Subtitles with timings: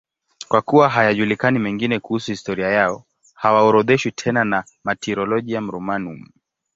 [0.47, 3.03] Kwa kuwa hayajulikani mengine kuhusu historia yao,
[3.33, 6.25] hawaorodheshwi tena na Martyrologium Romanum.